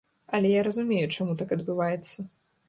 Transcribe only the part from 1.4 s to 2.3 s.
так адбываецца.